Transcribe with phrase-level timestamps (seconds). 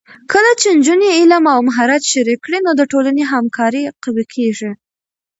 [0.31, 4.71] کله چې نجونې علم او مهارت شریک کړي، نو د ټولنې همکاري قوي کېږي.